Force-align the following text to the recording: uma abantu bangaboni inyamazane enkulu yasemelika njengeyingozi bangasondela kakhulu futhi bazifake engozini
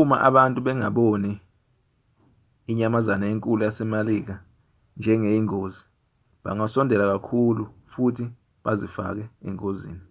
uma 0.00 0.16
abantu 0.28 0.58
bangaboni 0.66 1.32
inyamazane 2.70 3.24
enkulu 3.32 3.60
yasemelika 3.66 4.36
njengeyingozi 4.98 5.82
bangasondela 6.44 7.04
kakhulu 7.12 7.62
futhi 7.92 8.24
bazifake 8.64 9.24
engozini 9.48 10.04